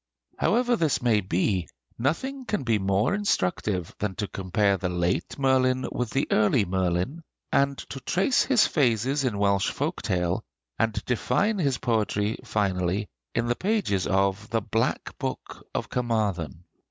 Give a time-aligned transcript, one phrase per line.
[0.39, 1.69] However this may be,
[1.99, 7.21] nothing can be more instructive than to compare the late Merlin with the early Merlin,
[7.51, 10.43] and to trace his phases in Welsh folk tale,
[10.79, 16.63] and define his poetry finally in the pages of the 'Black Book of Carmarthen.'